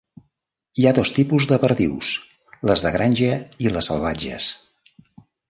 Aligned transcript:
Hi 0.77 0.85
ha 0.87 0.93
dos 0.99 1.11
tipus 1.17 1.45
de 1.51 1.59
perdius, 1.65 2.09
les 2.71 2.85
de 2.87 2.93
granja 2.97 3.29
i 3.67 3.75
les 3.77 3.93
salvatges. 3.93 4.51